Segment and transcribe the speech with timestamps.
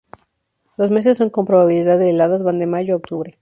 [0.77, 3.29] Los meses con probabilidad de heladas van de mayo a octubre.